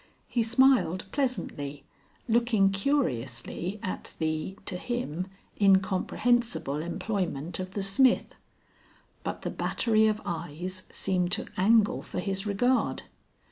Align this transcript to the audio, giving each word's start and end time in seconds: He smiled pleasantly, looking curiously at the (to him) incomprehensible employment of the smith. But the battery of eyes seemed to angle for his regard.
He 0.27 0.41
smiled 0.41 1.03
pleasantly, 1.11 1.83
looking 2.27 2.71
curiously 2.71 3.79
at 3.83 4.15
the 4.17 4.57
(to 4.65 4.75
him) 4.75 5.27
incomprehensible 5.61 6.77
employment 6.77 7.59
of 7.59 7.75
the 7.75 7.83
smith. 7.83 8.33
But 9.23 9.43
the 9.43 9.51
battery 9.51 10.07
of 10.07 10.19
eyes 10.25 10.87
seemed 10.91 11.31
to 11.33 11.45
angle 11.55 12.01
for 12.01 12.19
his 12.19 12.47
regard. 12.47 13.03